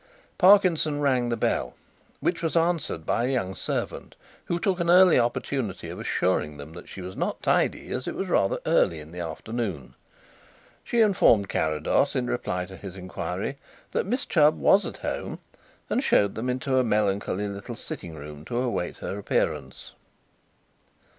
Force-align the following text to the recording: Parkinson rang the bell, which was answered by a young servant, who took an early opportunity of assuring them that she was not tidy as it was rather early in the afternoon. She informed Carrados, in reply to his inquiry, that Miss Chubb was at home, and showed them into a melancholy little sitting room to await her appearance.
Parkinson 0.39 0.99
rang 0.99 1.29
the 1.29 1.37
bell, 1.37 1.75
which 2.21 2.41
was 2.41 2.57
answered 2.57 3.05
by 3.05 3.23
a 3.25 3.31
young 3.31 3.53
servant, 3.53 4.15
who 4.45 4.57
took 4.59 4.79
an 4.79 4.89
early 4.89 5.19
opportunity 5.19 5.89
of 5.89 5.99
assuring 5.99 6.57
them 6.57 6.73
that 6.73 6.89
she 6.89 7.01
was 7.01 7.15
not 7.15 7.39
tidy 7.43 7.91
as 7.91 8.07
it 8.07 8.15
was 8.15 8.27
rather 8.27 8.57
early 8.65 8.99
in 8.99 9.11
the 9.11 9.19
afternoon. 9.19 9.93
She 10.83 11.01
informed 11.01 11.49
Carrados, 11.49 12.15
in 12.15 12.25
reply 12.25 12.65
to 12.65 12.77
his 12.77 12.95
inquiry, 12.95 13.57
that 13.91 14.07
Miss 14.07 14.25
Chubb 14.25 14.57
was 14.57 14.87
at 14.87 14.97
home, 14.97 15.37
and 15.87 16.03
showed 16.03 16.33
them 16.33 16.49
into 16.49 16.79
a 16.79 16.83
melancholy 16.83 17.47
little 17.47 17.75
sitting 17.75 18.15
room 18.15 18.43
to 18.45 18.57
await 18.57 18.97
her 18.97 19.19
appearance. 19.19 19.91